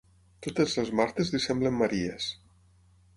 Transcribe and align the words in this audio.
Totes 0.45 0.71
les 0.77 0.89
Martes 1.01 1.31
li 1.35 1.41
semblen 1.45 1.77
Maries. 1.83 2.31